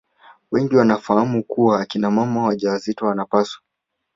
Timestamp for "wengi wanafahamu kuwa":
0.51-1.81